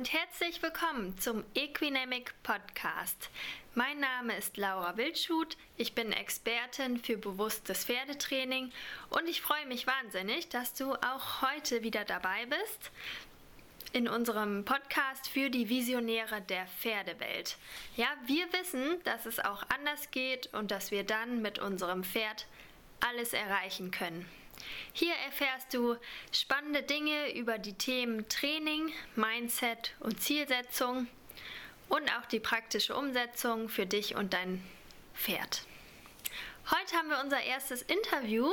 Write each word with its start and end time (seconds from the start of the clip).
und 0.00 0.14
herzlich 0.14 0.62
willkommen 0.62 1.18
zum 1.18 1.44
Equinamic 1.54 2.32
Podcast. 2.42 3.28
Mein 3.74 4.00
Name 4.00 4.34
ist 4.34 4.56
Laura 4.56 4.96
Wildschut, 4.96 5.58
ich 5.76 5.94
bin 5.94 6.10
Expertin 6.10 6.96
für 6.96 7.18
bewusstes 7.18 7.84
Pferdetraining 7.84 8.72
und 9.10 9.28
ich 9.28 9.42
freue 9.42 9.66
mich 9.66 9.86
wahnsinnig, 9.86 10.48
dass 10.48 10.72
du 10.72 10.94
auch 10.94 11.42
heute 11.42 11.82
wieder 11.82 12.06
dabei 12.06 12.46
bist 12.46 12.90
in 13.92 14.08
unserem 14.08 14.64
Podcast 14.64 15.28
für 15.28 15.50
die 15.50 15.68
Visionäre 15.68 16.40
der 16.40 16.66
Pferdewelt. 16.66 17.58
Ja, 17.94 18.06
wir 18.24 18.50
wissen, 18.54 19.02
dass 19.04 19.26
es 19.26 19.38
auch 19.38 19.64
anders 19.68 20.10
geht 20.12 20.48
und 20.54 20.70
dass 20.70 20.90
wir 20.90 21.04
dann 21.04 21.42
mit 21.42 21.58
unserem 21.58 22.04
Pferd 22.04 22.46
alles 23.00 23.34
erreichen 23.34 23.90
können. 23.90 24.24
Hier 24.92 25.14
erfährst 25.26 25.72
du 25.74 25.96
spannende 26.32 26.82
Dinge 26.82 27.34
über 27.34 27.58
die 27.58 27.74
Themen 27.74 28.28
Training, 28.28 28.92
Mindset 29.16 29.94
und 30.00 30.22
Zielsetzung 30.22 31.06
und 31.88 32.10
auch 32.18 32.26
die 32.26 32.40
praktische 32.40 32.94
Umsetzung 32.94 33.68
für 33.68 33.86
dich 33.86 34.14
und 34.14 34.32
dein 34.32 34.62
Pferd. 35.14 35.64
Heute 36.70 36.94
haben 36.94 37.08
wir 37.08 37.20
unser 37.20 37.42
erstes 37.42 37.82
Interview, 37.82 38.48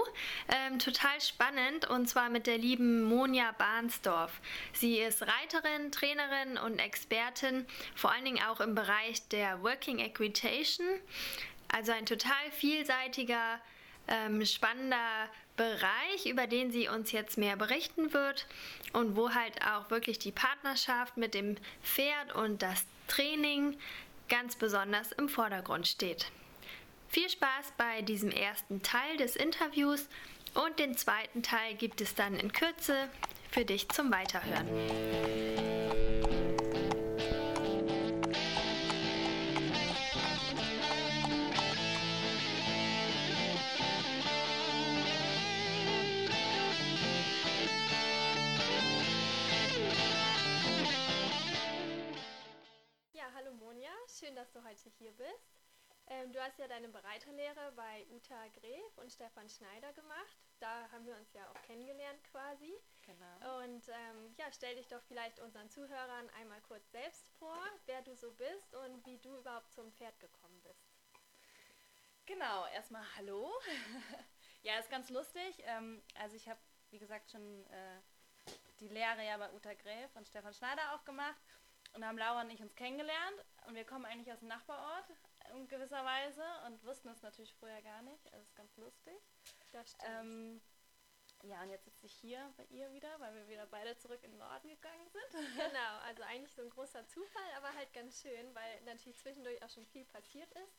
ähm, 0.48 0.80
total 0.80 1.22
spannend, 1.22 1.88
und 1.88 2.10
zwar 2.10 2.30
mit 2.30 2.48
der 2.48 2.58
lieben 2.58 3.04
Monja 3.04 3.52
Barnsdorf. 3.60 4.41
Sie 4.74 4.98
ist 4.98 5.21
Reiterin, 5.21 5.91
Trainerin 5.91 6.58
und 6.58 6.80
Expertin, 6.80 7.68
vor 7.96 8.12
allen 8.12 8.26
Dingen 8.26 8.44
auch 8.49 8.60
im 8.60 8.74
Bereich 8.74 9.27
der 9.27 9.62
Working 9.62 9.99
Equitation, 9.99 10.88
also 11.68 11.91
ein 11.91 12.08
total 12.08 12.52
vielseitiger 12.54 13.62
ähm, 14.08 14.44
spannender 14.46 15.30
Bereich, 15.58 16.26
über 16.26 16.48
den 16.48 16.72
sie 16.72 16.88
uns 16.88 17.12
jetzt 17.12 17.38
mehr 17.38 17.58
berichten 17.58 18.14
wird 18.14 18.48
und 18.94 19.16
wo 19.16 19.32
halt 19.32 19.62
auch 19.64 19.90
wirklich 19.90 20.20
die 20.20 20.32
Partnerschaft 20.32 21.18
mit 21.18 21.34
dem 21.34 21.58
Pferd 21.84 22.34
und 22.36 22.62
das 22.62 22.86
Training 23.08 23.77
ganz 24.30 24.55
besonders 24.55 25.12
im 25.14 25.30
Vordergrund 25.30 25.88
steht. 25.88 26.32
Viel 27.10 27.30
Spaß 27.30 27.74
bei 27.77 28.02
diesem 28.02 28.32
ersten 28.32 28.82
Teil 28.84 29.18
des 29.18 29.36
Interviews 29.36 30.08
und 30.54 30.80
den 30.80 30.96
zweiten 30.98 31.44
Teil 31.44 31.76
gibt 31.76 32.02
es 32.02 32.16
dann 32.16 32.36
in 32.36 32.52
Kürze 32.52 33.10
für 33.52 33.66
dich 33.66 33.90
zum 33.90 34.12
Weiterhören. 34.12 35.77
Heute 54.68 54.90
hier 54.98 55.12
bist. 55.13 55.55
Ähm, 56.07 56.32
du 56.34 56.41
hast 56.41 56.60
ja 56.60 56.68
deine 56.68 56.90
Bereiterlehre 56.90 57.71
bei 57.76 58.05
Uta 58.10 58.48
Gref 58.60 58.98
und 58.98 59.12
Stefan 59.12 59.48
Schneider 59.48 59.93
gemacht. 59.93 60.37
Da 60.59 60.90
haben 60.91 61.05
wir 61.05 61.15
uns 61.15 61.32
ja 61.34 61.49
auch 61.49 61.62
kennengelernt 61.63 62.21
quasi. 62.26 62.74
Genau. 63.05 63.63
Und 63.63 63.87
ähm, 63.87 64.35
ja, 64.38 64.51
stell 64.51 64.75
dich 64.75 64.88
doch 64.88 65.01
vielleicht 65.03 65.40
unseren 65.40 65.69
Zuhörern 65.69 66.29
einmal 66.31 66.59
kurz 66.62 66.90
selbst 66.91 67.29
vor, 67.40 67.57
wer 67.85 68.01
du 68.01 68.13
so 68.16 68.31
bist 68.31 68.74
und 68.75 69.06
wie 69.06 69.18
du 69.19 69.38
überhaupt 69.38 69.72
zum 69.72 69.91
Pferd 69.94 70.19
gekommen 70.19 70.62
bist. 70.63 70.91
Genau, 72.25 72.66
erstmal 72.68 73.03
hallo. 73.16 73.50
ja, 74.63 74.79
ist 74.79 74.90
ganz 74.90 75.09
lustig. 75.09 75.56
Ähm, 75.59 76.03
also 76.16 76.35
ich 76.35 76.50
habe, 76.50 76.59
wie 76.90 77.00
gesagt, 77.00 77.31
schon 77.31 77.66
äh, 77.68 78.02
die 78.81 78.90
Lehre 78.90 79.25
ja 79.25 79.38
bei 79.38 79.50
Uta 79.53 79.74
Gräf 79.75 80.13
und 80.16 80.28
Stefan 80.28 80.53
Schneider 80.53 80.94
auch 80.94 81.06
gemacht. 81.06 81.41
Und 81.97 82.06
haben 82.06 82.19
Laura 82.19 82.41
und 82.41 82.51
ich 82.51 82.62
uns 82.62 82.75
kennengelernt 82.75 83.44
und 83.66 83.73
wir 83.73 83.84
kommen 83.84 84.06
eigentlich 84.06 84.31
aus 84.31 84.38
dem 84.38 84.50
Nachbarort 84.50 85.06
in 85.51 85.67
gewisser 85.67 86.06
Weise 86.06 86.44
und 86.67 86.84
wussten 86.85 87.09
es 87.09 87.23
natürlich 87.23 87.56
vorher 87.56 87.81
gar 87.81 88.03
nicht. 88.03 88.24
Also 88.31 88.44
ist 88.44 88.56
ganz 88.56 88.78
lustig. 88.78 89.16
Das 89.72 89.90
stimmt. 89.90 90.03
Ähm, 90.06 90.62
ja, 91.41 91.59
und 91.63 91.72
jetzt 91.72 91.86
sitze 91.86 92.06
ich 92.06 92.13
hier 92.13 92.53
bei 92.56 92.66
ihr 92.66 92.94
wieder, 92.94 93.19
weil 93.19 93.34
wir 93.34 93.47
wieder 93.47 93.66
beide 93.66 93.97
zurück 93.97 94.19
in 94.22 94.30
den 94.30 94.38
Norden 94.38 94.69
gegangen 94.69 95.09
sind. 95.09 95.24
Genau, 95.56 95.97
also 96.06 96.22
eigentlich 96.22 96.53
so 96.53 96.62
ein 96.62 96.69
großer 96.69 97.07
Zufall, 97.07 97.52
aber 97.56 97.74
halt 97.74 97.91
ganz 97.94 98.22
schön, 98.22 98.53
weil 98.53 98.80
natürlich 98.86 99.18
zwischendurch 99.18 99.63
auch 99.63 99.69
schon 99.72 99.88
viel 99.88 100.06
passiert 100.06 100.52
ist. 100.53 100.78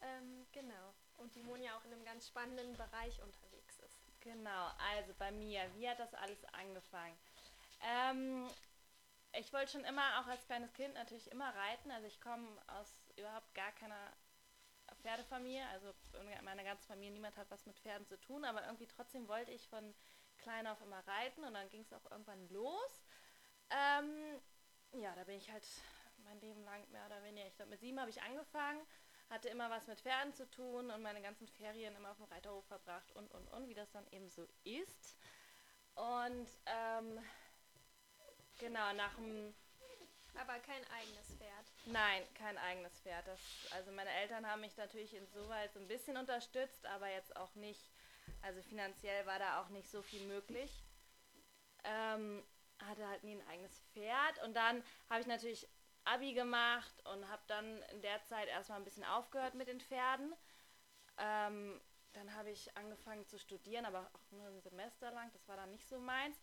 Ähm, 0.00 0.44
genau. 0.50 0.92
Und 1.18 1.36
die 1.36 1.44
Monja 1.44 1.78
auch 1.78 1.84
in 1.84 1.92
einem 1.92 2.04
ganz 2.04 2.26
spannenden 2.26 2.72
Bereich 2.76 3.22
unterwegs 3.22 3.78
ist. 3.78 4.00
Genau, 4.22 4.72
also 4.92 5.14
bei 5.20 5.30
mir, 5.30 5.72
wie 5.76 5.88
hat 5.88 6.00
das 6.00 6.12
alles 6.14 6.44
angefangen? 6.46 7.16
Ähm, 7.80 8.50
ich 9.32 9.52
wollte 9.52 9.72
schon 9.72 9.84
immer, 9.84 10.20
auch 10.20 10.26
als 10.26 10.44
kleines 10.46 10.72
Kind, 10.72 10.94
natürlich 10.94 11.30
immer 11.30 11.54
reiten. 11.54 11.90
Also 11.90 12.06
ich 12.06 12.20
komme 12.20 12.48
aus 12.66 12.96
überhaupt 13.16 13.54
gar 13.54 13.72
keiner 13.72 14.12
Pferdefamilie. 15.02 15.66
Also 15.68 15.92
meine 16.42 16.64
ganze 16.64 16.86
Familie, 16.86 17.12
niemand 17.12 17.36
hat 17.36 17.50
was 17.50 17.66
mit 17.66 17.78
Pferden 17.78 18.06
zu 18.06 18.18
tun. 18.20 18.44
Aber 18.44 18.64
irgendwie 18.64 18.86
trotzdem 18.86 19.28
wollte 19.28 19.52
ich 19.52 19.68
von 19.68 19.94
klein 20.38 20.66
auf 20.66 20.80
immer 20.80 21.06
reiten. 21.06 21.44
Und 21.44 21.54
dann 21.54 21.68
ging 21.68 21.82
es 21.82 21.92
auch 21.92 22.10
irgendwann 22.10 22.48
los. 22.48 23.04
Ähm, 23.70 24.40
ja, 24.92 25.14
da 25.14 25.24
bin 25.24 25.36
ich 25.36 25.50
halt 25.50 25.66
mein 26.24 26.40
Leben 26.40 26.64
lang 26.64 26.88
mehr 26.90 27.06
oder 27.06 27.22
weniger. 27.22 27.46
Ich 27.46 27.56
glaube, 27.56 27.70
mit 27.70 27.80
sieben 27.80 28.00
habe 28.00 28.10
ich 28.10 28.22
angefangen. 28.22 28.80
Hatte 29.30 29.50
immer 29.50 29.68
was 29.68 29.86
mit 29.86 30.00
Pferden 30.00 30.32
zu 30.32 30.48
tun 30.50 30.90
und 30.90 31.02
meine 31.02 31.20
ganzen 31.20 31.46
Ferien 31.48 31.94
immer 31.96 32.12
auf 32.12 32.16
dem 32.16 32.24
Reiterhof 32.26 32.64
verbracht 32.64 33.12
und, 33.12 33.30
und, 33.32 33.46
und, 33.48 33.68
wie 33.68 33.74
das 33.74 33.90
dann 33.90 34.06
eben 34.10 34.30
so 34.30 34.48
ist. 34.64 35.18
Und 35.94 36.48
ähm, 36.64 37.20
Genau, 38.58 38.92
nach 38.94 39.14
dem. 39.14 39.54
Aber 40.34 40.58
kein 40.60 40.84
eigenes 40.92 41.34
Pferd. 41.36 41.72
Nein, 41.86 42.22
kein 42.34 42.58
eigenes 42.58 43.00
Pferd. 43.00 43.26
Das, 43.26 43.40
also 43.72 43.90
meine 43.92 44.10
Eltern 44.10 44.46
haben 44.46 44.60
mich 44.60 44.76
natürlich 44.76 45.14
insoweit 45.14 45.72
so 45.72 45.80
ein 45.80 45.88
bisschen 45.88 46.16
unterstützt, 46.16 46.86
aber 46.86 47.08
jetzt 47.08 47.34
auch 47.36 47.54
nicht, 47.54 47.90
also 48.42 48.62
finanziell 48.62 49.26
war 49.26 49.38
da 49.38 49.60
auch 49.60 49.68
nicht 49.70 49.90
so 49.90 50.02
viel 50.02 50.24
möglich. 50.26 50.84
Ähm, 51.84 52.44
hatte 52.84 53.08
halt 53.08 53.24
nie 53.24 53.34
ein 53.34 53.48
eigenes 53.48 53.80
Pferd 53.92 54.42
und 54.44 54.54
dann 54.54 54.84
habe 55.08 55.20
ich 55.20 55.26
natürlich 55.26 55.68
Abi 56.04 56.34
gemacht 56.34 57.04
und 57.06 57.28
habe 57.28 57.42
dann 57.48 57.82
in 57.92 58.02
der 58.02 58.22
Zeit 58.24 58.48
erstmal 58.48 58.78
ein 58.78 58.84
bisschen 58.84 59.04
aufgehört 59.04 59.54
mit 59.54 59.68
den 59.68 59.80
Pferden. 59.80 60.34
Ähm, 61.18 61.80
dann 62.12 62.34
habe 62.34 62.50
ich 62.50 62.76
angefangen 62.76 63.26
zu 63.26 63.38
studieren, 63.38 63.84
aber 63.84 64.10
auch 64.12 64.30
nur 64.30 64.46
ein 64.46 64.60
Semester 64.60 65.10
lang, 65.10 65.30
das 65.32 65.46
war 65.48 65.56
dann 65.56 65.70
nicht 65.70 65.88
so 65.88 65.98
meins. 65.98 66.40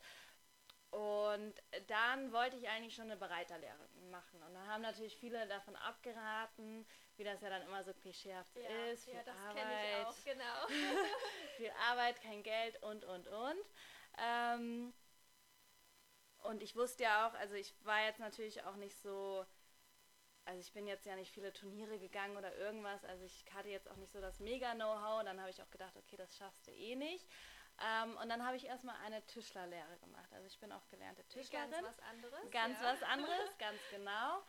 Und 0.92 1.54
dann 1.88 2.32
wollte 2.32 2.56
ich 2.56 2.70
eigentlich 2.70 2.96
schon 2.96 3.06
eine 3.06 3.18
Bereiterlehre 3.18 3.90
machen. 4.10 4.42
Und 4.44 4.54
dann 4.54 4.68
haben 4.68 4.82
natürlich 4.82 5.18
viele 5.18 5.46
davon 5.48 5.76
abgeraten, 5.76 6.86
wie 7.18 7.24
das 7.24 7.42
ja 7.42 7.50
dann 7.50 7.64
immer 7.64 7.84
so 7.84 7.94
klischeehaft 7.94 8.56
ja, 8.56 8.86
ist. 8.92 9.06
Viel 9.06 9.16
ja, 9.16 9.24
das 9.24 9.36
kenne 9.54 9.74
ich 9.90 10.06
auch, 10.06 10.24
genau. 10.24 10.68
viel 11.58 11.72
Arbeit, 11.90 12.22
kein 12.22 12.44
Geld 12.44 12.82
und, 12.82 13.04
und, 13.04 13.28
und. 13.28 13.66
Ähm, 14.18 14.94
und 16.44 16.62
ich 16.62 16.76
wusste 16.76 17.04
ja 17.04 17.28
auch, 17.28 17.34
also 17.34 17.56
ich 17.56 17.74
war 17.84 18.06
jetzt 18.06 18.20
natürlich 18.20 18.64
auch 18.64 18.76
nicht 18.76 18.96
so, 18.98 19.46
also 20.46 20.60
ich 20.60 20.72
bin 20.74 20.86
jetzt 20.86 21.06
ja 21.06 21.16
nicht 21.16 21.32
viele 21.32 21.52
Turniere 21.52 21.98
gegangen 21.98 22.38
oder 22.38 22.56
irgendwas, 22.56 23.04
also 23.04 23.26
ich 23.26 23.46
hatte 23.54 23.70
jetzt 23.70 23.90
auch 23.90 23.98
nicht 23.98 24.14
so 24.14 24.22
das 24.22 24.40
Mega-Know-how. 24.40 25.24
Dann 25.24 25.40
habe 25.42 25.50
ich 25.50 25.62
auch 25.62 25.72
gedacht, 25.72 25.96
okay, 25.98 26.16
das 26.18 26.38
schaffst 26.38 26.68
du 26.68 26.72
eh 26.72 26.96
nicht. 26.96 27.28
Ähm, 27.82 28.16
und 28.18 28.30
dann 28.30 28.46
habe 28.46 28.56
ich 28.56 28.66
erstmal 28.66 28.96
eine 29.06 29.26
Tischlerlehre 29.26 29.98
gemacht. 29.98 30.32
Also 30.32 30.48
ich 30.48 30.58
bin 30.60 30.72
auch 30.72 30.88
gelernte 30.90 31.24
Tischlerin. 31.26 31.72
Ganz 31.72 31.84
was 31.84 32.00
anderes. 32.00 32.52
Ganz 32.52 32.82
ja. 32.82 32.94
was 32.94 33.04
anderes, 33.04 33.58
ganz 33.60 33.80
genau. 33.92 34.44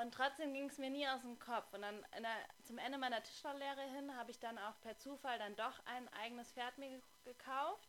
Und 0.00 0.14
trotzdem 0.14 0.52
ging 0.52 0.68
es 0.68 0.78
mir 0.78 0.90
nie 0.90 1.08
aus 1.08 1.22
dem 1.22 1.38
Kopf. 1.38 1.72
Und 1.72 1.82
dann 1.82 2.04
der, 2.18 2.36
zum 2.64 2.78
Ende 2.78 2.98
meiner 2.98 3.22
Tischlerlehre 3.22 3.82
hin 3.82 4.14
habe 4.16 4.30
ich 4.30 4.38
dann 4.38 4.58
auch 4.58 4.78
per 4.82 4.96
Zufall 4.98 5.38
dann 5.38 5.56
doch 5.56 5.84
ein 5.86 6.08
eigenes 6.14 6.52
Pferd 6.52 6.76
mir 6.78 7.00
gekauft. 7.24 7.88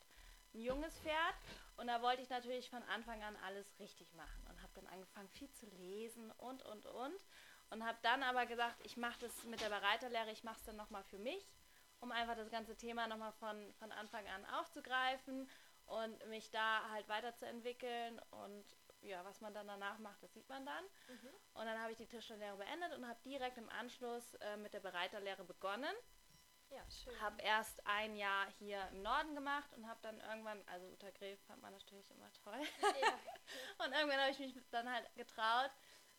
Ein 0.53 0.61
junges 0.61 0.97
Pferd. 0.99 1.35
Und 1.77 1.87
da 1.87 2.01
wollte 2.01 2.21
ich 2.21 2.29
natürlich 2.29 2.69
von 2.69 2.81
Anfang 2.83 3.21
an 3.23 3.35
alles 3.45 3.77
richtig 3.79 4.13
machen. 4.13 4.47
Und 4.49 4.61
habe 4.61 4.71
dann 4.75 4.87
angefangen 4.87 5.29
viel 5.29 5.51
zu 5.51 5.65
lesen 5.67 6.31
und, 6.31 6.63
und, 6.63 6.85
und. 6.85 7.21
Und 7.69 7.85
habe 7.85 7.97
dann 8.01 8.23
aber 8.23 8.45
gesagt, 8.45 8.75
ich 8.83 8.97
mache 8.97 9.19
das 9.19 9.43
mit 9.43 9.61
der 9.61 9.69
Bereiterlehre, 9.69 10.31
ich 10.31 10.43
mache 10.43 10.59
es 10.59 10.65
dann 10.65 10.75
nochmal 10.75 11.03
für 11.03 11.19
mich 11.19 11.45
um 12.01 12.11
einfach 12.11 12.35
das 12.35 12.49
ganze 12.49 12.75
Thema 12.75 13.07
nochmal 13.07 13.31
von, 13.33 13.73
von 13.75 13.91
Anfang 13.91 14.27
an 14.27 14.45
aufzugreifen 14.45 15.49
und 15.85 16.27
mich 16.27 16.51
da 16.51 16.89
halt 16.91 17.07
weiterzuentwickeln 17.07 18.19
und 18.31 18.65
ja, 19.01 19.23
was 19.25 19.41
man 19.41 19.53
dann 19.53 19.67
danach 19.67 19.97
macht, 19.97 20.21
das 20.21 20.33
sieht 20.33 20.47
man 20.47 20.65
dann. 20.65 20.83
Mhm. 21.07 21.29
Und 21.53 21.65
dann 21.65 21.79
habe 21.79 21.91
ich 21.91 21.97
die 21.97 22.05
Tischlerlehre 22.05 22.57
beendet 22.57 22.93
und 22.93 23.07
habe 23.07 23.19
direkt 23.25 23.57
im 23.57 23.69
Anschluss 23.69 24.35
äh, 24.35 24.57
mit 24.57 24.73
der 24.73 24.79
Bereiterlehre 24.79 25.43
begonnen. 25.43 25.95
Ja, 26.69 26.89
schön. 26.89 27.19
Habe 27.19 27.41
erst 27.41 27.85
ein 27.85 28.15
Jahr 28.15 28.47
hier 28.59 28.87
im 28.91 29.01
Norden 29.01 29.35
gemacht 29.35 29.73
und 29.73 29.87
habe 29.87 29.99
dann 30.03 30.19
irgendwann, 30.21 30.61
also 30.67 30.87
Uta 30.87 31.09
Gref 31.11 31.39
fand 31.45 31.61
man 31.61 31.73
natürlich 31.73 32.09
immer 32.11 32.31
toll. 32.31 32.61
Ja. 33.01 33.19
und 33.85 33.91
irgendwann 33.91 34.21
habe 34.21 34.31
ich 34.31 34.39
mich 34.39 34.55
dann 34.69 34.89
halt 34.89 35.13
getraut, 35.15 35.71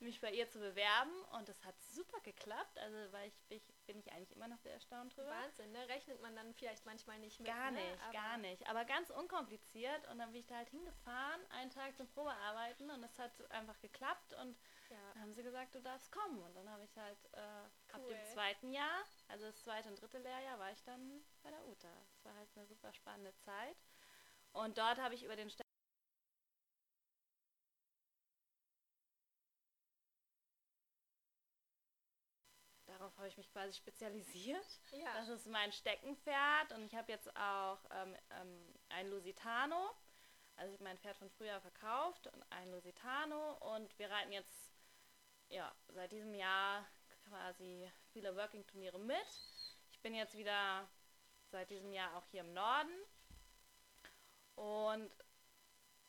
mich 0.03 0.21
bei 0.21 0.31
ihr 0.33 0.49
zu 0.49 0.59
bewerben 0.59 1.13
und 1.37 1.49
das 1.49 1.65
hat 1.65 1.81
super 1.81 2.21
geklappt. 2.21 2.79
Also 2.79 2.97
weil 3.13 3.29
ich, 3.29 3.35
bin, 3.49 3.57
ich, 3.59 3.65
bin 3.87 3.99
ich 3.99 4.13
eigentlich 4.13 4.33
immer 4.33 4.49
noch 4.49 4.59
sehr 4.59 4.73
erstaunt 4.75 5.17
drüber. 5.17 5.31
Wahnsinn, 5.31 5.73
ne? 5.73 5.89
Rechnet 5.89 6.21
man 6.21 6.35
dann 6.37 6.53
vielleicht 6.55 6.85
manchmal 6.87 7.19
nicht 7.19 7.41
mit. 7.41 7.49
Gar 7.49 7.71
ne? 7.71 7.81
nicht, 7.81 8.03
Aber 8.03 8.13
gar 8.13 8.37
nicht. 8.39 8.67
Aber 8.69 8.85
ganz 8.85 9.11
unkompliziert 9.11 10.07
und 10.09 10.19
dann 10.19 10.31
bin 10.33 10.41
ich 10.41 10.47
da 10.47 10.57
halt 10.57 10.69
hingefahren, 10.71 11.41
einen 11.51 11.71
Tag 11.71 11.97
zum 11.97 12.07
Probearbeiten 12.09 12.91
und 12.91 13.03
es 13.03 13.19
hat 13.19 13.33
einfach 13.51 13.79
geklappt 13.81 14.35
und 14.35 14.57
Ja. 14.91 14.97
dann 15.15 15.23
haben 15.23 15.35
sie 15.35 15.43
gesagt, 15.43 15.75
du 15.75 15.81
darfst 15.81 16.11
kommen. 16.13 16.43
Und 16.43 16.55
dann 16.55 16.69
habe 16.69 16.85
ich 16.85 16.97
halt 16.97 17.19
äh, 17.33 17.39
ab 17.93 18.01
Cool. 18.01 18.09
dem 18.09 18.25
zweiten 18.25 18.73
Jahr, 18.73 19.05
also 19.29 19.47
das 19.47 19.63
zweite 19.63 19.89
und 19.89 20.01
dritte 20.01 20.19
Lehrjahr, 20.19 20.59
war 20.59 20.71
ich 20.73 20.83
dann 20.85 21.25
bei 21.43 21.51
der 21.51 21.65
UTA. 21.67 21.93
Es 22.15 22.25
war 22.25 22.35
halt 22.35 22.49
eine 22.57 22.67
super 22.67 22.93
spannende 22.93 23.35
Zeit. 23.37 23.77
Und 24.53 24.77
dort 24.77 24.99
habe 24.99 25.15
ich 25.15 25.25
über 25.25 25.35
den 25.37 25.49
habe 33.23 33.29
ich 33.29 33.37
mich 33.37 33.53
quasi 33.53 33.73
spezialisiert. 33.73 34.81
Ja. 34.91 35.15
Das 35.15 35.29
ist 35.29 35.47
mein 35.47 35.71
Steckenpferd 35.71 36.73
und 36.73 36.85
ich 36.85 36.95
habe 36.97 37.13
jetzt 37.13 37.35
auch 37.37 37.79
ähm, 37.93 38.17
ähm, 38.31 38.75
ein 38.89 39.09
Lusitano. 39.11 39.91
Also 40.57 40.73
ich 40.73 40.81
habe 40.81 40.85
mein 40.85 40.99
Pferd 40.99 41.17
von 41.17 41.31
früher 41.31 41.61
verkauft 41.61 42.27
und 42.27 42.43
ein 42.51 42.73
Lusitano 42.73 43.59
und 43.75 43.97
wir 43.97 44.11
reiten 44.11 44.33
jetzt 44.33 44.75
ja, 45.51 45.73
seit 45.87 46.11
diesem 46.11 46.35
Jahr 46.35 46.85
quasi 47.29 47.89
viele 48.13 48.35
Working-Turniere 48.35 48.99
mit. 48.99 49.17
Ich 49.93 50.01
bin 50.01 50.17
jetzt 50.17 50.37
wieder 50.37 50.89
seit 51.53 51.71
diesem 51.71 51.93
Jahr 51.93 52.17
auch 52.17 52.27
hier 52.27 52.41
im 52.41 52.53
Norden 52.53 52.93
und 54.57 55.13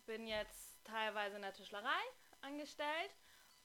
bin 0.08 0.26
jetzt 0.26 0.84
teilweise 0.84 1.36
in 1.36 1.44
der 1.44 1.54
Tischlerei 1.54 2.02
angestellt 2.42 3.12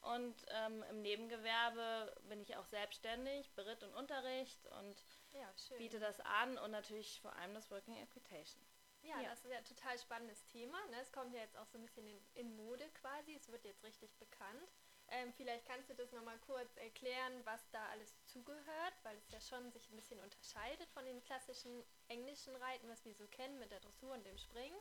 und 0.00 0.34
ähm, 0.48 0.82
im 0.90 1.02
Nebengewerbe 1.02 2.14
bin 2.28 2.40
ich 2.40 2.56
auch 2.56 2.66
selbstständig, 2.66 3.52
Beritt 3.54 3.82
und 3.82 3.94
Unterricht 3.94 4.66
und 4.80 5.04
ja, 5.32 5.52
schön. 5.56 5.78
biete 5.78 5.98
das 5.98 6.20
an 6.20 6.56
und 6.58 6.70
natürlich 6.70 7.20
vor 7.20 7.34
allem 7.36 7.54
das 7.54 7.70
Working 7.70 7.96
Equitation. 7.96 8.62
Ja, 9.02 9.20
Ja. 9.20 9.30
das 9.30 9.44
ist 9.44 9.50
ja 9.50 9.58
ein 9.58 9.64
total 9.64 9.98
spannendes 9.98 10.44
Thema. 10.46 10.78
Ne? 10.86 11.00
Es 11.00 11.12
kommt 11.12 11.32
ja 11.32 11.40
jetzt 11.40 11.56
auch 11.56 11.66
so 11.66 11.78
ein 11.78 11.82
bisschen 11.82 12.06
in, 12.06 12.20
in 12.34 12.56
Mode 12.56 12.88
quasi. 12.94 13.34
Es 13.34 13.48
wird 13.48 13.64
jetzt 13.64 13.84
richtig 13.84 14.16
bekannt. 14.18 14.68
Ähm, 15.10 15.32
vielleicht 15.32 15.64
kannst 15.66 15.88
du 15.88 15.94
das 15.94 16.12
nochmal 16.12 16.38
kurz 16.40 16.76
erklären, 16.76 17.40
was 17.44 17.70
da 17.70 17.86
alles 17.88 18.22
zugehört, 18.26 18.94
weil 19.04 19.16
es 19.16 19.30
ja 19.30 19.40
schon 19.40 19.70
sich 19.72 19.88
ein 19.88 19.96
bisschen 19.96 20.20
unterscheidet 20.20 20.90
von 20.90 21.04
den 21.04 21.22
klassischen 21.22 21.82
englischen 22.08 22.54
Reiten, 22.56 22.88
was 22.88 23.04
wir 23.04 23.14
so 23.14 23.26
kennen 23.28 23.58
mit 23.58 23.70
der 23.70 23.80
Dressur 23.80 24.12
und 24.12 24.26
dem 24.26 24.36
Springen. 24.36 24.76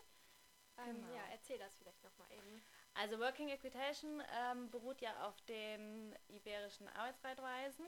Ähm, 0.78 1.02
Genau. 1.02 1.16
Ja, 1.16 1.24
erzähl 1.32 1.58
das 1.58 1.76
vielleicht 1.76 2.04
nochmal 2.04 2.32
eben. 2.32 2.64
Also 2.94 3.20
Working 3.20 3.50
Equitation 3.50 4.24
ähm, 4.40 4.70
beruht 4.72 5.02
ja 5.02 5.28
auf 5.28 5.40
den 5.42 6.16
iberischen 6.30 6.88
Arbeitsreitweisen 6.90 7.86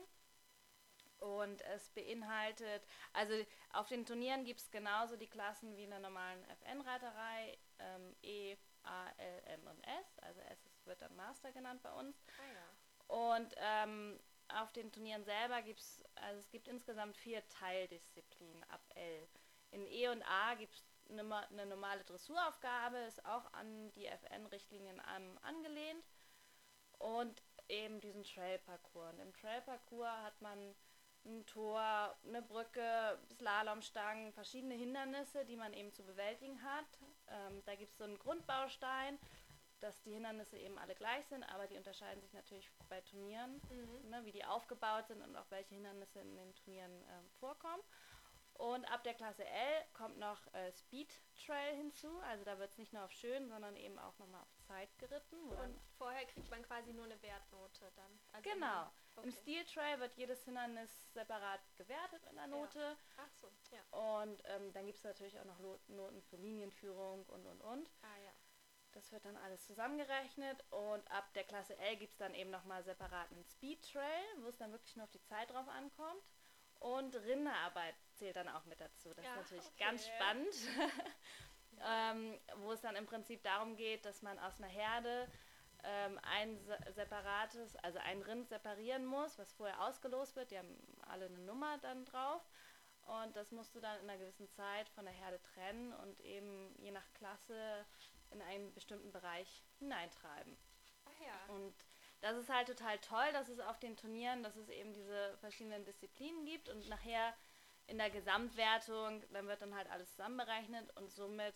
und 1.18 1.60
es 1.62 1.90
beinhaltet, 1.90 2.86
also 3.12 3.34
auf 3.72 3.88
den 3.88 4.06
Turnieren 4.06 4.44
gibt 4.44 4.60
es 4.60 4.70
genauso 4.70 5.16
die 5.16 5.26
Klassen 5.28 5.76
wie 5.76 5.84
in 5.84 5.90
der 5.90 5.98
normalen 6.00 6.42
FN-Reiterei, 6.44 7.58
ähm, 7.78 8.16
E, 8.22 8.56
A, 8.82 9.08
L, 9.18 9.42
M 9.46 9.66
und 9.66 9.80
S, 9.84 10.18
also 10.20 10.40
S 10.40 10.70
wird 10.84 11.02
dann 11.02 11.14
Master 11.16 11.52
genannt 11.52 11.82
bei 11.82 11.92
uns. 11.92 12.24
Ah 12.38 12.52
ja. 12.52 13.14
Und 13.14 13.54
ähm, 13.58 14.20
auf 14.48 14.72
den 14.72 14.90
Turnieren 14.92 15.24
selber 15.24 15.62
gibt 15.62 15.80
es, 15.80 16.02
also 16.14 16.38
es 16.38 16.50
gibt 16.50 16.68
insgesamt 16.68 17.16
vier 17.16 17.46
Teildisziplinen 17.48 18.64
ab 18.64 18.82
L. 18.94 19.28
In 19.72 19.86
E 19.86 20.08
und 20.08 20.22
A 20.22 20.54
gibt 20.54 20.74
es 20.74 20.84
eine, 21.10 21.22
ma- 21.24 21.46
eine 21.50 21.66
normale 21.66 22.04
Dressuraufgabe, 22.04 22.98
ist 22.98 23.24
auch 23.26 23.52
an 23.52 23.90
die 23.92 24.06
FN-Richtlinien 24.06 25.00
ähm, 25.16 25.38
angelehnt. 25.42 26.04
Und 26.98 27.42
eben 27.68 28.00
diesen 28.00 28.24
Trail-Parcours. 28.24 29.14
Und 29.14 29.20
im 29.20 29.32
Trail-Parcours 29.32 30.22
hat 30.22 30.40
man 30.42 30.74
ein 31.24 31.44
Tor, 31.46 32.16
eine 32.26 32.42
Brücke, 32.42 33.18
Slalomstangen, 33.34 34.32
verschiedene 34.32 34.74
Hindernisse, 34.74 35.44
die 35.44 35.56
man 35.56 35.72
eben 35.72 35.92
zu 35.92 36.02
bewältigen 36.02 36.62
hat. 36.62 36.98
Ähm, 37.28 37.62
da 37.64 37.74
gibt 37.74 37.92
es 37.92 37.98
so 37.98 38.04
einen 38.04 38.18
Grundbaustein, 38.18 39.18
dass 39.80 40.00
die 40.02 40.12
Hindernisse 40.12 40.58
eben 40.58 40.78
alle 40.78 40.94
gleich 40.94 41.26
sind, 41.26 41.42
aber 41.44 41.66
die 41.66 41.76
unterscheiden 41.76 42.20
sich 42.20 42.32
natürlich 42.34 42.70
bei 42.88 43.00
Turnieren, 43.02 43.60
Mhm. 43.70 44.10
ne, 44.10 44.24
wie 44.24 44.32
die 44.32 44.44
aufgebaut 44.44 45.06
sind 45.08 45.22
und 45.22 45.36
auch 45.36 45.50
welche 45.50 45.74
Hindernisse 45.74 46.20
in 46.20 46.36
den 46.36 46.54
Turnieren 46.54 46.92
ähm, 46.92 47.30
vorkommen. 47.38 47.82
Und 48.60 48.84
ab 48.92 49.02
der 49.04 49.14
Klasse 49.14 49.42
L 49.42 49.84
kommt 49.94 50.18
noch 50.18 50.46
äh, 50.52 50.70
Speed 50.72 51.10
Trail 51.46 51.76
hinzu, 51.76 52.20
also 52.28 52.44
da 52.44 52.58
wird 52.58 52.70
es 52.70 52.76
nicht 52.76 52.92
nur 52.92 53.02
auf 53.04 53.10
schön, 53.12 53.48
sondern 53.48 53.74
eben 53.74 53.98
auch 53.98 54.18
nochmal 54.18 54.42
auf 54.42 54.54
Zeit 54.66 54.98
geritten. 54.98 55.48
Und 55.48 55.80
vorher 55.96 56.26
kriegt 56.26 56.50
man 56.50 56.62
quasi 56.62 56.92
nur 56.92 57.06
eine 57.06 57.20
Wertnote 57.22 57.90
dann. 57.96 58.20
Also 58.32 58.50
Genau. 58.50 58.66
immer- 58.66 58.92
Im 59.16 59.28
Okay. 59.30 59.32
Steel 59.32 59.64
Trail 59.64 60.00
wird 60.00 60.14
jedes 60.16 60.44
Hindernis 60.44 61.10
separat 61.14 61.60
gewertet 61.76 62.22
mit 62.22 62.32
einer 62.38 62.42
Ja. 62.42 62.46
Note. 62.48 62.96
Ach 63.16 63.32
so, 63.40 63.50
ja. 63.70 63.82
Und 63.98 64.42
ähm, 64.44 64.72
dann 64.74 64.84
gibt 64.84 64.98
es 64.98 65.04
natürlich 65.04 65.40
auch 65.40 65.44
noch 65.46 65.58
Noten 65.88 66.20
für 66.22 66.36
Linienführung 66.36 67.24
und 67.26 67.46
und 67.46 67.62
und. 67.62 67.90
Ah 68.02 68.16
ja. 68.22 68.32
Das 68.92 69.10
wird 69.10 69.24
dann 69.24 69.36
alles 69.38 69.64
zusammengerechnet 69.66 70.62
und 70.70 71.10
ab 71.10 71.32
der 71.32 71.44
Klasse 71.44 71.78
L 71.78 71.96
gibt 71.96 72.12
es 72.12 72.18
dann 72.18 72.34
eben 72.34 72.50
nochmal 72.50 72.82
separat 72.84 73.30
einen 73.30 73.44
Speed 73.46 73.90
Trail, 73.90 74.24
wo 74.40 74.48
es 74.48 74.58
dann 74.58 74.70
wirklich 74.72 74.96
nur 74.96 75.04
auf 75.04 75.10
die 75.12 75.22
Zeit 75.22 75.50
drauf 75.50 75.68
ankommt. 75.68 76.22
Und 76.80 77.14
Rinderarbeit 77.14 77.94
zählt 78.20 78.36
dann 78.36 78.48
auch 78.48 78.64
mit 78.66 78.80
dazu. 78.80 79.12
Das 79.14 79.24
Ja, 79.24 79.30
ist 79.32 79.36
natürlich 79.36 79.66
okay. 79.66 79.84
ganz 79.84 80.06
spannend, 80.06 80.54
ähm, 81.84 82.38
wo 82.56 82.72
es 82.72 82.80
dann 82.82 82.94
im 82.96 83.06
Prinzip 83.06 83.42
darum 83.42 83.76
geht, 83.76 84.04
dass 84.04 84.22
man 84.22 84.38
aus 84.38 84.58
einer 84.58 84.68
Herde 84.68 85.26
ähm, 85.82 86.18
ein 86.22 86.58
se- 86.58 86.78
separates, 86.92 87.76
also 87.76 87.98
ein 88.00 88.20
Rind 88.22 88.48
separieren 88.48 89.06
muss, 89.06 89.38
was 89.38 89.52
vorher 89.54 89.80
ausgelost 89.82 90.36
wird. 90.36 90.50
Die 90.50 90.58
haben 90.58 90.76
alle 91.08 91.26
eine 91.26 91.38
Nummer 91.38 91.78
dann 91.78 92.04
drauf. 92.04 92.42
Und 93.06 93.34
das 93.34 93.50
musst 93.50 93.74
du 93.74 93.80
dann 93.80 93.98
in 94.00 94.08
einer 94.10 94.18
gewissen 94.18 94.48
Zeit 94.50 94.88
von 94.90 95.04
der 95.06 95.14
Herde 95.14 95.40
trennen 95.54 95.92
und 95.94 96.20
eben 96.20 96.74
je 96.78 96.90
nach 96.90 97.10
Klasse 97.14 97.86
in 98.30 98.42
einen 98.42 98.72
bestimmten 98.74 99.10
Bereich 99.10 99.64
hineintreiben. 99.78 100.56
Ach 101.06 101.26
ja. 101.26 101.54
Und 101.54 101.74
das 102.20 102.36
ist 102.36 102.50
halt 102.50 102.68
total 102.68 102.98
toll, 102.98 103.32
dass 103.32 103.48
es 103.48 103.58
auf 103.60 103.78
den 103.80 103.96
Turnieren, 103.96 104.42
dass 104.42 104.56
es 104.56 104.68
eben 104.68 104.92
diese 104.92 105.36
verschiedenen 105.38 105.84
Disziplinen 105.86 106.44
gibt 106.44 106.68
und 106.68 106.86
nachher 106.88 107.34
in 107.90 107.98
der 107.98 108.10
Gesamtwertung, 108.10 109.22
dann 109.32 109.46
wird 109.48 109.60
dann 109.60 109.74
halt 109.74 109.90
alles 109.90 110.10
zusammenberechnet 110.12 110.96
und 110.96 111.10
somit, 111.10 111.54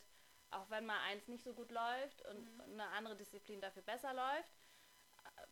auch 0.51 0.69
wenn 0.69 0.85
mal 0.85 1.01
eins 1.05 1.29
nicht 1.29 1.45
so 1.45 1.55
gut 1.55 1.71
läuft 1.71 2.23
und 2.27 2.61
eine 2.65 2.89
andere 2.89 3.17
Disziplin 3.17 3.61
dafür 3.61 3.83
besser 3.83 4.13
läuft, 4.13 4.53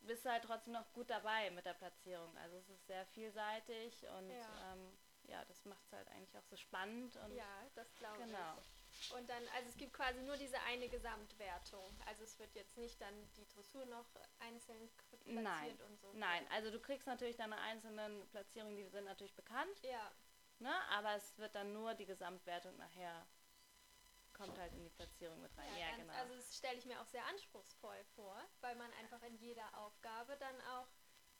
bist 0.01 0.25
du 0.25 0.29
halt 0.29 0.43
trotzdem 0.43 0.73
noch 0.73 0.91
gut 0.93 1.09
dabei 1.09 1.49
mit 1.51 1.65
der 1.65 1.73
Platzierung. 1.73 2.37
Also 2.37 2.57
es 2.57 2.69
ist 2.69 2.85
sehr 2.87 3.05
vielseitig 3.07 4.05
und 4.17 4.29
Ja. 4.29 4.73
ähm, 4.73 4.97
ja 5.23 5.43
das 5.45 5.63
macht 5.65 5.83
es 5.85 5.93
halt 5.93 6.07
eigentlich 6.09 6.37
auch 6.37 6.45
so 6.45 6.57
spannend 6.57 7.15
und 7.17 7.35
Ja, 7.35 7.65
das 7.75 7.95
glaube 7.95 8.19
genau. 8.19 8.57
ich. 8.59 9.11
Und 9.17 9.29
dann, 9.29 9.43
also 9.55 9.69
es 9.69 9.77
gibt 9.77 9.93
quasi 9.93 10.21
nur 10.21 10.37
diese 10.37 10.59
eine 10.61 10.87
Gesamtwertung. 10.87 11.83
Also 12.05 12.23
es 12.23 12.37
wird 12.39 12.53
jetzt 12.55 12.77
nicht 12.77 13.01
dann 13.01 13.13
die 13.35 13.47
Dressur 13.47 13.85
noch 13.85 14.05
einzeln 14.39 14.89
platziert 15.09 15.41
Nein, 15.43 15.79
und 15.81 15.99
so. 15.99 16.11
Nein, 16.13 16.45
also 16.51 16.71
du 16.71 16.79
kriegst 16.79 17.07
natürlich 17.07 17.35
deine 17.35 17.57
einzelnen 17.57 18.27
Platzierungen, 18.29 18.75
die 18.75 18.85
sind 18.89 19.05
natürlich 19.05 19.35
bekannt. 19.35 19.81
Ja, 19.83 20.11
Ne? 20.63 20.73
Aber 20.91 21.13
es 21.15 21.37
wird 21.37 21.53
dann 21.55 21.73
nur 21.73 21.93
die 21.93 22.05
Gesamtwertung 22.05 22.77
nachher, 22.77 23.27
kommt 24.31 24.57
halt 24.57 24.73
in 24.73 24.83
die 24.85 24.89
Platzierung 24.89 25.41
mit 25.41 25.51
rein. 25.57 25.67
Ja, 25.77 25.91
ganz, 25.91 26.01
genau. 26.01 26.13
also 26.13 26.35
das 26.35 26.55
stelle 26.55 26.79
ich 26.79 26.85
mir 26.85 27.01
auch 27.01 27.05
sehr 27.07 27.25
anspruchsvoll 27.27 28.01
vor, 28.15 28.41
weil 28.61 28.75
man 28.77 28.89
einfach 28.93 29.21
in 29.23 29.35
jeder 29.35 29.77
Aufgabe 29.77 30.37
dann 30.37 30.55
auch 30.61 30.87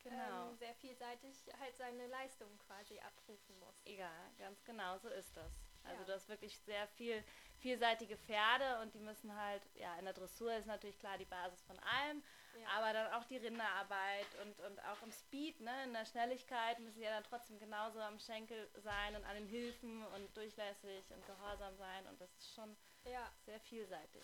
genau. 0.04 0.50
ähm, 0.50 0.58
sehr 0.58 0.76
vielseitig 0.76 1.50
halt 1.58 1.78
seine 1.78 2.08
Leistung 2.08 2.58
quasi 2.68 3.00
abrufen 3.00 3.58
muss. 3.60 3.82
ja, 3.86 4.12
ganz 4.38 4.62
genau, 4.66 4.98
so 4.98 5.08
ist 5.08 5.38
das. 5.38 5.54
Also 5.86 6.02
Ja. 6.02 6.06
du 6.08 6.14
hast 6.14 6.30
wirklich 6.30 6.58
sehr 6.60 6.88
viel 6.88 7.24
vielseitige 7.60 8.18
Pferde 8.18 8.80
und 8.82 8.94
die 8.94 9.00
müssen 9.00 9.34
halt, 9.36 9.62
ja, 9.76 9.96
in 9.98 10.06
der 10.06 10.14
Dressur 10.14 10.54
ist 10.56 10.66
natürlich 10.66 11.00
klar 11.00 11.18
die 11.18 11.26
Basis 11.26 11.62
von 11.64 11.80
allem, 11.80 12.22
Ja. 12.60 12.68
aber 12.78 12.92
dann 12.94 13.14
auch 13.14 13.24
die 13.26 13.38
Rinderarbeit 13.38 14.28
und, 14.42 14.60
und 14.62 14.80
auch 14.86 15.02
im 15.02 15.12
Speed, 15.12 15.62
ne, 15.62 15.84
in 15.86 15.94
der 15.94 16.06
Schnelligkeit 16.06 16.80
müssen 16.80 16.96
sie 16.96 17.04
ja 17.04 17.12
dann 17.12 17.24
trotzdem 17.24 17.60
genauso 17.60 18.00
am 18.02 18.20
Schenkel 18.20 18.70
sein 18.78 19.16
und 19.16 19.24
an 19.26 19.36
den 19.36 19.48
Hilfen 19.48 20.06
und 20.08 20.36
durchlässig 20.38 21.04
und 21.12 21.26
gehorsam 21.26 21.76
sein 21.78 22.06
und 22.08 22.20
das 22.20 22.30
ist 22.38 22.54
schon 22.54 22.76
ja, 23.06 23.32
sehr 23.46 23.60
vielseitig. 23.62 24.24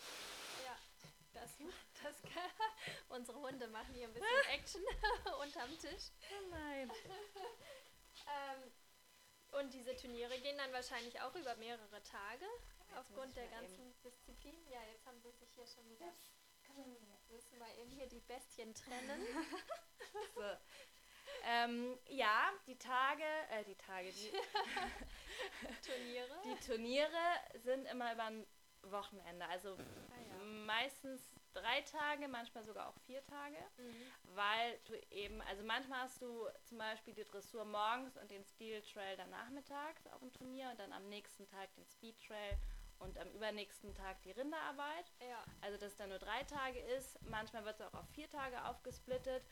ja. 0.65 0.75
Das, 1.31 1.51
das 2.03 2.15
unsere 3.09 3.39
Hunde 3.39 3.67
machen 3.67 3.93
hier 3.93 4.07
ein 4.07 4.13
bisschen 4.13 4.27
Action 4.51 4.81
unterm 5.41 5.77
Tisch. 5.77 6.09
Oh 6.31 6.47
nein. 6.49 6.91
Ähm, 8.27 8.71
und 9.51 9.73
diese 9.73 9.95
Turniere 9.95 10.39
gehen 10.39 10.57
dann 10.57 10.71
wahrscheinlich 10.73 11.19
auch 11.21 11.35
über 11.35 11.55
mehrere 11.55 12.01
Tage 12.03 12.45
aufgrund 12.95 13.27
muss 13.27 13.35
der 13.35 13.45
mal 13.45 13.61
ganzen 13.61 13.93
Disziplinen. 14.03 14.67
Ja, 14.69 14.79
jetzt 14.91 15.05
haben 15.05 15.19
sie 15.21 15.31
sich 15.31 15.49
hier 15.53 15.67
schon 15.67 15.87
wieder. 15.89 16.11
Müssen 17.29 17.59
wir 17.59 17.77
eben 17.77 17.89
hier 17.91 18.07
die 18.07 18.21
Bestien 18.21 18.73
trennen. 18.73 19.25
So. 20.35 20.41
Ähm, 21.43 21.99
ja, 22.07 22.51
die 22.65 22.77
Tage, 22.77 23.23
äh, 23.51 23.63
die 23.65 23.75
Tage, 23.75 24.11
die, 24.11 24.31
Turniere. 25.85 26.41
die 26.45 26.65
Turniere 26.65 27.17
sind 27.55 27.85
immer 27.85 28.13
über 28.13 28.23
ein 28.23 28.47
Wochenende. 28.83 29.45
Also 29.47 29.73
Ah, 29.75 30.37
ja. 30.39 30.43
meistens 30.43 31.21
drei 31.61 31.81
Tage, 31.81 32.27
manchmal 32.27 32.63
sogar 32.63 32.89
auch 32.89 32.97
vier 33.05 33.23
Tage, 33.25 33.57
Mhm. 33.77 34.11
weil 34.35 34.79
du 34.85 34.95
eben, 35.11 35.41
also 35.43 35.63
manchmal 35.63 36.01
hast 36.01 36.21
du 36.21 36.47
zum 36.63 36.77
Beispiel 36.77 37.13
die 37.13 37.23
Dressur 37.23 37.65
morgens 37.65 38.17
und 38.17 38.29
den 38.31 38.43
Steel 38.43 38.81
Trail 38.81 39.17
dann 39.17 39.29
nachmittags 39.29 40.07
auf 40.07 40.19
dem 40.19 40.31
Turnier 40.31 40.69
und 40.71 40.79
dann 40.79 40.93
am 40.93 41.07
nächsten 41.09 41.45
Tag 41.47 41.73
den 41.75 41.85
Speed 41.85 42.15
Trail 42.25 42.57
und 42.99 43.17
am 43.17 43.29
übernächsten 43.31 43.93
Tag 43.93 44.21
die 44.23 44.31
Rinderarbeit. 44.31 45.11
Ja. 45.21 45.43
Also 45.61 45.77
dass 45.77 45.91
es 45.91 45.97
dann 45.97 46.09
nur 46.09 46.19
drei 46.19 46.43
Tage 46.43 46.79
ist. 46.79 47.19
Manchmal 47.25 47.65
wird 47.65 47.79
es 47.79 47.81
auch 47.81 47.93
auf 47.93 48.07
vier 48.09 48.29
Tage 48.29 48.63
aufgesplittet. 48.65 49.43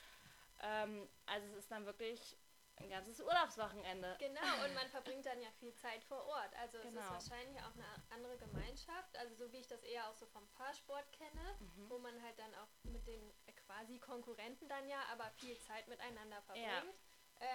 Ähm, 0.61 1.07
also 1.25 1.47
es 1.47 1.55
ist 1.55 1.71
dann 1.71 1.85
wirklich 1.85 2.37
ein 2.79 2.89
ganzes 2.89 3.19
Urlaubswochenende. 3.21 4.15
Genau, 4.19 4.65
und 4.65 4.73
man 4.73 4.87
verbringt 4.89 5.25
dann 5.25 5.41
ja 5.41 5.49
viel 5.59 5.73
Zeit 5.75 6.03
vor 6.03 6.25
Ort. 6.27 6.55
Also 6.61 6.77
Genau. 6.79 6.99
es 6.99 7.23
ist 7.23 7.31
wahrscheinlich 7.31 7.61
auch 7.63 7.73
eine 7.73 7.85
andere 8.11 8.37
Gemeinschaft. 8.37 9.17
Also 9.17 9.35
so 9.35 9.51
wie 9.51 9.57
ich 9.57 9.67
das 9.67 9.81
eher 9.83 10.07
auch 10.09 10.15
so 10.15 10.25
vom 10.27 10.47
Fahrsport 10.49 11.11
kenne, 11.11 11.55
Mhm. 11.59 11.89
wo 11.89 11.97
man 11.97 12.21
halt 12.21 12.37
dann 12.39 12.53
auch 12.55 12.69
mit 12.83 13.05
den 13.07 13.29
äh, 13.47 13.51
quasi 13.53 13.99
Konkurrenten 13.99 14.67
dann 14.69 14.87
ja, 14.87 15.01
aber 15.11 15.29
viel 15.31 15.57
Zeit 15.59 15.87
miteinander 15.87 16.41
verbringt, 16.43 16.67
Ja. 16.67 16.83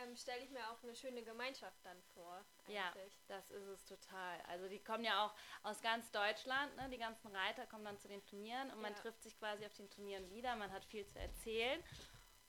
ähm, 0.03 0.17
stelle 0.17 0.43
ich 0.45 0.51
mir 0.51 0.71
auch 0.71 0.83
eine 0.83 0.95
schöne 0.95 1.23
Gemeinschaft 1.23 1.79
dann 1.85 2.01
vor. 2.15 2.45
Ja, 2.69 2.91
Eigentlich. 2.93 3.19
das 3.29 3.51
ist 3.51 3.67
es 3.67 3.85
total. 3.85 4.41
Also 4.43 4.69
die 4.69 4.79
kommen 4.83 5.05
ja 5.05 5.25
auch 5.27 5.35
aus 5.65 5.81
ganz 5.83 6.11
Deutschland, 6.11 6.77
ne? 6.77 6.89
die 6.91 6.99
ganzen 6.99 7.35
Reiter 7.35 7.67
kommen 7.67 7.85
dann 7.85 7.99
zu 7.99 8.09
den 8.09 8.25
Turnieren 8.25 8.71
und 8.71 8.81
man 8.81 8.93
Ja. 8.93 8.99
trifft 9.01 9.23
sich 9.23 9.37
quasi 9.39 9.65
auf 9.67 9.73
den 9.75 9.89
Turnieren 9.91 10.29
wieder, 10.31 10.55
man 10.57 10.71
hat 10.73 10.85
viel 10.85 11.07
zu 11.07 11.19
erzählen 11.19 11.83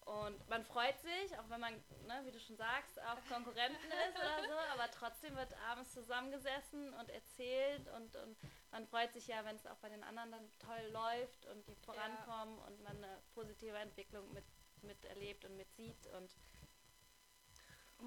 und 0.06 0.50
man 0.50 0.64
freut 0.64 1.00
sich, 1.00 1.38
auch 1.40 1.50
wenn 1.50 1.60
man, 1.60 1.74
ne, 2.08 2.22
wie 2.26 2.32
du 2.32 2.40
schon 2.40 2.58
sagst, 2.58 3.02
auch 3.02 3.18
Konkurrenten 3.28 3.92
ist 4.08 4.18
oder 4.18 4.48
so, 4.48 4.54
aber 4.74 4.92
trotzdem 4.92 5.36
wird 5.36 5.54
abends 5.70 5.94
zusammengesessen 5.94 6.94
und 6.94 7.10
erzählt 7.10 7.88
und, 7.90 8.16
und 8.16 8.38
man 8.72 8.86
freut 8.88 9.14
sich 9.14 9.28
ja, 9.28 9.44
wenn 9.46 9.56
es 9.56 9.66
auch 9.66 9.78
bei 9.78 9.90
den 9.90 10.04
anderen 10.04 10.32
dann 10.32 10.52
toll 10.60 10.90
läuft 10.92 11.46
und 11.48 11.68
die 11.68 11.76
vorankommen 11.76 12.60
und 12.60 12.82
man 12.84 12.98
eine 12.98 13.22
positive 13.34 13.78
Entwicklung 13.78 14.32
mit, 14.34 14.46
miterlebt 14.82 15.46
und 15.46 15.58
mitsieht 15.58 16.08
und 16.18 16.36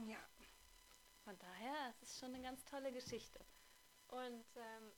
ja, 0.06 0.18
von 1.24 1.38
daher, 1.38 1.74
es 1.90 2.02
ist 2.02 2.20
schon 2.20 2.34
eine 2.34 2.42
ganz 2.42 2.64
tolle 2.64 2.92
Geschichte. 2.92 3.40
Und 4.08 4.44
ähm, 4.56 4.92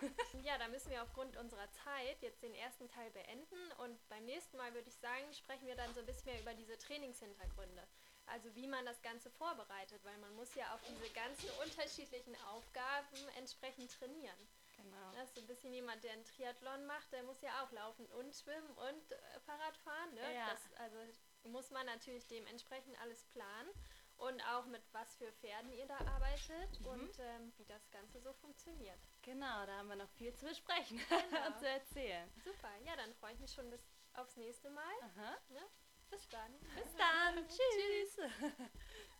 ja, 0.44 0.58
da 0.58 0.68
müssen 0.68 0.90
wir 0.90 1.02
aufgrund 1.02 1.36
unserer 1.36 1.70
Zeit 1.72 2.22
jetzt 2.22 2.42
den 2.42 2.54
ersten 2.54 2.88
Teil 2.88 3.10
beenden 3.10 3.72
und 3.78 4.08
beim 4.08 4.24
nächsten 4.24 4.56
Mal 4.56 4.72
würde 4.74 4.88
ich 4.88 4.96
sagen, 4.96 5.32
sprechen 5.32 5.66
wir 5.66 5.76
dann 5.76 5.92
so 5.94 6.00
ein 6.00 6.06
bisschen 6.06 6.32
mehr 6.32 6.40
über 6.40 6.54
diese 6.54 6.78
Trainingshintergründe. 6.78 7.82
Also 8.26 8.54
wie 8.54 8.66
man 8.66 8.84
das 8.84 9.00
Ganze 9.02 9.30
vorbereitet, 9.30 10.04
weil 10.04 10.16
man 10.18 10.34
muss 10.36 10.54
ja 10.54 10.74
auf 10.74 10.80
diese 10.82 11.10
ganzen 11.12 11.48
unterschiedlichen 11.64 12.36
Aufgaben 12.52 13.16
entsprechend 13.36 13.90
trainieren. 13.90 14.48
Genau. 14.76 15.12
Das 15.14 15.28
ist 15.28 15.34
so 15.34 15.40
ein 15.40 15.46
bisschen 15.46 15.72
jemand, 15.72 16.04
der 16.04 16.12
einen 16.12 16.24
Triathlon 16.24 16.86
macht, 16.86 17.10
der 17.12 17.22
muss 17.24 17.40
ja 17.40 17.64
auch 17.64 17.72
laufen 17.72 18.06
und 18.06 18.34
schwimmen 18.34 18.70
und 18.70 19.12
äh, 19.12 19.40
Fahrrad 19.40 19.76
fahren. 19.78 20.14
Ne? 20.14 20.34
Ja. 20.34 20.50
Das, 20.50 20.80
also 20.80 20.98
muss 21.44 21.70
man 21.70 21.86
natürlich 21.86 22.26
dementsprechend 22.28 23.00
alles 23.00 23.24
planen 23.24 23.70
und 24.18 24.40
auch 24.42 24.66
mit 24.66 24.82
was 24.92 25.14
für 25.16 25.32
Pferden 25.32 25.72
ihr 25.72 25.86
da 25.86 25.96
arbeitet 25.98 26.80
Mhm. 26.80 26.86
und 26.86 27.18
ähm, 27.18 27.52
wie 27.56 27.64
das 27.64 27.90
Ganze 27.90 28.20
so 28.20 28.32
funktioniert. 28.34 28.98
Genau, 29.22 29.64
da 29.66 29.78
haben 29.78 29.88
wir 29.88 29.96
noch 29.96 30.10
viel 30.10 30.34
zu 30.34 30.46
besprechen 30.46 30.98
Genau. 31.08 31.46
und 31.46 31.58
zu 31.58 31.68
erzählen. 31.68 32.30
Super, 32.44 32.70
ja, 32.84 32.96
dann 32.96 33.14
freue 33.14 33.32
ich 33.34 33.38
mich 33.40 33.52
schon 33.52 33.70
bis 33.70 33.80
aufs 34.14 34.36
nächste 34.36 34.70
Mal. 34.70 34.94
Ne? 35.48 35.62
Bis 36.10 36.28
dann. 36.28 36.52
Bis 36.74 36.94
dann. 36.96 37.46
Tschüss. 37.48 38.18